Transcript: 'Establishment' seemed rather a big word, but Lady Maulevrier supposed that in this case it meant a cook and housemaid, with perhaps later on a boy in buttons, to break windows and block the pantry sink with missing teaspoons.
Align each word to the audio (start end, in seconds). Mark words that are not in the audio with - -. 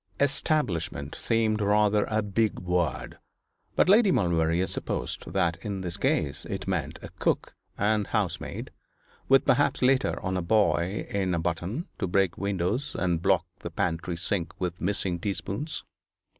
'Establishment' 0.19 1.13
seemed 1.13 1.61
rather 1.61 2.05
a 2.05 2.23
big 2.23 2.57
word, 2.57 3.19
but 3.75 3.87
Lady 3.87 4.11
Maulevrier 4.11 4.65
supposed 4.65 5.31
that 5.31 5.57
in 5.61 5.81
this 5.81 5.95
case 5.95 6.43
it 6.45 6.67
meant 6.67 6.97
a 7.03 7.09
cook 7.19 7.53
and 7.77 8.07
housemaid, 8.07 8.71
with 9.29 9.45
perhaps 9.45 9.83
later 9.83 10.19
on 10.23 10.35
a 10.37 10.41
boy 10.41 11.05
in 11.07 11.39
buttons, 11.43 11.85
to 11.99 12.07
break 12.07 12.35
windows 12.35 12.95
and 12.97 13.21
block 13.21 13.45
the 13.59 13.69
pantry 13.69 14.17
sink 14.17 14.59
with 14.59 14.81
missing 14.81 15.19
teaspoons. 15.19 15.83